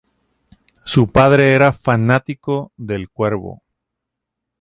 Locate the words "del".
2.75-3.09